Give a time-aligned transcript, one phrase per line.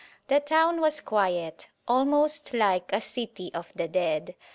[0.29, 4.33] The town was quiet, almost like a city of the dead.